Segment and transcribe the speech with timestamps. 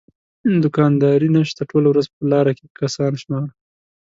[0.63, 3.49] دوکانداري نشته ټوله ورځ په لاره کسان شمارو.